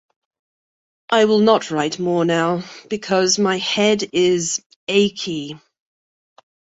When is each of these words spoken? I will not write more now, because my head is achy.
I 1.11 1.25
will 1.25 1.37
not 1.41 1.69
write 1.69 1.99
more 1.99 2.25
now, 2.25 2.63
because 2.89 3.37
my 3.37 3.57
head 3.59 4.09
is 4.13 4.59
achy. 4.87 5.59